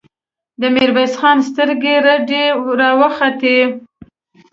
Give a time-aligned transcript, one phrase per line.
[0.61, 2.43] د ميرويس خان سترګې رډې
[2.79, 3.57] راوختې!